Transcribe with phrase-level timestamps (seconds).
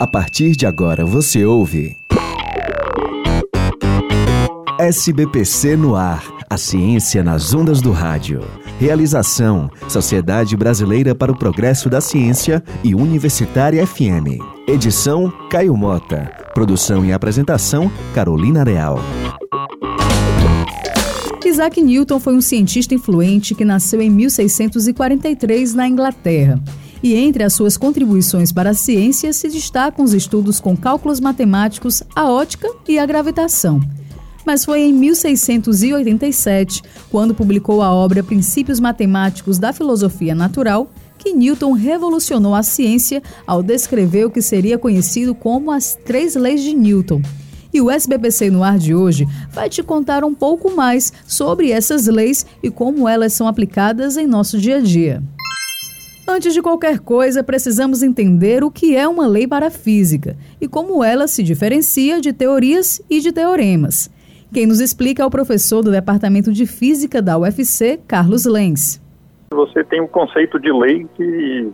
[0.00, 1.96] A partir de agora você ouve.
[4.78, 6.22] SBPC no ar.
[6.48, 8.44] A ciência nas ondas do rádio.
[8.78, 14.38] Realização: Sociedade Brasileira para o Progresso da Ciência e Universitária FM.
[14.68, 16.30] Edição: Caio Mota.
[16.54, 19.00] Produção e apresentação: Carolina Real.
[21.44, 26.62] Isaac Newton foi um cientista influente que nasceu em 1643 na Inglaterra.
[27.02, 32.02] E entre as suas contribuições para a ciência se destacam os estudos com cálculos matemáticos,
[32.14, 33.80] a ótica e a gravitação.
[34.44, 41.72] Mas foi em 1687, quando publicou a obra Princípios Matemáticos da Filosofia Natural, que Newton
[41.72, 47.20] revolucionou a ciência ao descrever o que seria conhecido como as Três Leis de Newton.
[47.72, 52.06] E o SBPC no ar de hoje vai te contar um pouco mais sobre essas
[52.06, 55.22] leis e como elas são aplicadas em nosso dia a dia.
[56.30, 60.68] Antes de qualquer coisa, precisamos entender o que é uma lei para a física e
[60.68, 64.10] como ela se diferencia de teorias e de teoremas.
[64.52, 69.02] Quem nos explica é o professor do Departamento de Física da UFC, Carlos Lenz.
[69.54, 71.70] Você tem um conceito de lei que,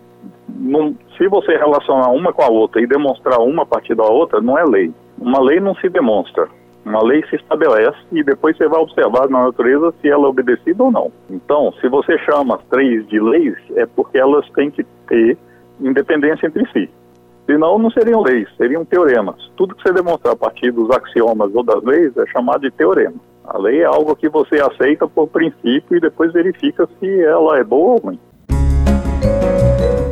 [0.57, 4.41] não, se você relacionar uma com a outra e demonstrar uma a partir da outra,
[4.41, 4.93] não é lei.
[5.19, 6.49] Uma lei não se demonstra.
[6.85, 10.85] Uma lei se estabelece e depois você vai observar na natureza se ela é obedecida
[10.85, 11.11] ou não.
[11.31, 15.39] Então, se você chama as três de leis, é porque elas têm que ter
[15.81, 16.91] independência entre si.
[17.47, 19.37] Senão, não seriam leis, seriam teoremas.
[19.57, 23.17] Tudo que você demonstrar a partir dos axiomas ou das leis é chamado de teorema.
[23.47, 27.65] A lei é algo que você aceita por princípio e depois verifica se ela é
[27.65, 28.19] boa ou ruim.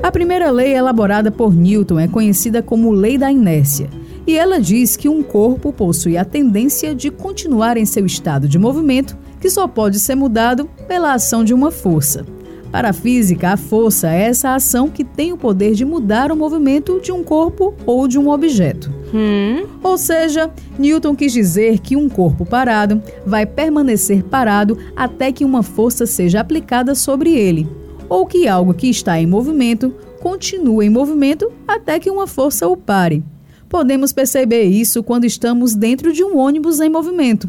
[0.03, 3.89] A primeira lei elaborada por Newton é conhecida como Lei da Inércia
[4.27, 8.59] e ela diz que um corpo possui a tendência de continuar em seu estado de
[8.59, 12.25] movimento, que só pode ser mudado pela ação de uma força.
[12.73, 16.37] Para a física, a força é essa ação que tem o poder de mudar o
[16.37, 18.91] movimento de um corpo ou de um objeto.
[19.13, 19.67] Hum.
[19.83, 25.63] Ou seja, Newton quis dizer que um corpo parado vai permanecer parado até que uma
[25.63, 27.69] força seja aplicada sobre ele,
[28.09, 32.77] ou que algo que está em movimento continue em movimento até que uma força o
[32.77, 33.23] pare.
[33.73, 37.49] Podemos perceber isso quando estamos dentro de um ônibus em movimento.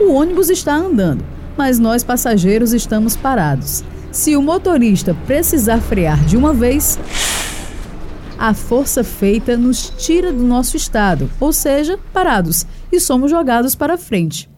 [0.00, 1.22] O ônibus está andando,
[1.58, 3.84] mas nós passageiros estamos parados.
[4.10, 6.98] Se o motorista precisar frear de uma vez,
[8.38, 13.98] a força feita nos tira do nosso estado, ou seja, parados, e somos jogados para
[13.98, 14.48] frente.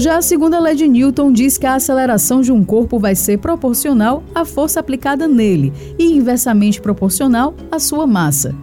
[0.00, 3.36] Já a segunda lei de Newton diz que a aceleração de um corpo vai ser
[3.36, 8.54] proporcional à força aplicada nele e inversamente proporcional à sua massa.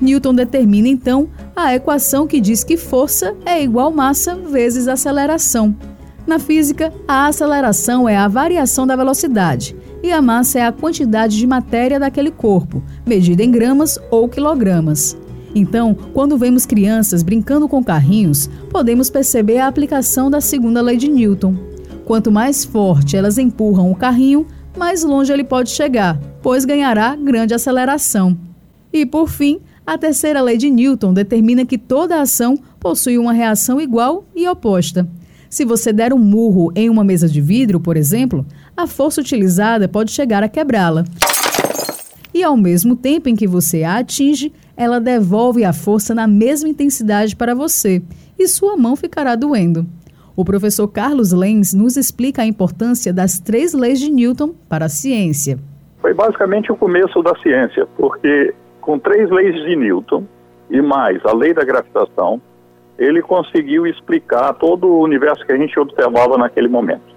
[0.00, 5.76] Newton determina então a equação que diz que força é igual massa vezes aceleração.
[6.26, 11.36] Na física, a aceleração é a variação da velocidade e a massa é a quantidade
[11.36, 15.14] de matéria daquele corpo, medida em gramas ou quilogramas.
[15.58, 21.08] Então, quando vemos crianças brincando com carrinhos, podemos perceber a aplicação da segunda lei de
[21.08, 21.56] Newton.
[22.04, 24.46] Quanto mais forte elas empurram o carrinho,
[24.76, 28.36] mais longe ele pode chegar, pois ganhará grande aceleração.
[28.92, 33.80] E por fim, a terceira lei de Newton determina que toda ação possui uma reação
[33.80, 35.08] igual e oposta.
[35.48, 38.44] Se você der um murro em uma mesa de vidro, por exemplo,
[38.76, 41.06] a força utilizada pode chegar a quebrá-la.
[42.36, 46.68] E ao mesmo tempo em que você a atinge, ela devolve a força na mesma
[46.68, 48.02] intensidade para você
[48.38, 49.86] e sua mão ficará doendo.
[50.36, 54.88] O professor Carlos Lenz nos explica a importância das três leis de Newton para a
[54.90, 55.58] ciência.
[56.02, 60.24] Foi basicamente o começo da ciência, porque com três leis de Newton
[60.68, 62.38] e mais a lei da gravitação,
[62.98, 67.16] ele conseguiu explicar todo o universo que a gente observava naquele momento.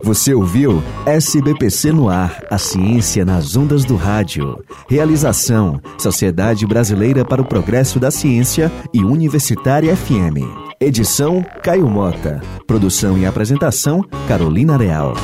[0.07, 4.63] Você ouviu SBPC no ar, a ciência nas ondas do rádio.
[4.89, 10.66] Realização: Sociedade Brasileira para o Progresso da Ciência e Universitária FM.
[10.79, 12.39] Edição Caio Mota.
[12.67, 15.15] Produção e apresentação Carolina Real.